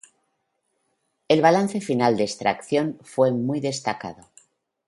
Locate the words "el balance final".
1.27-2.17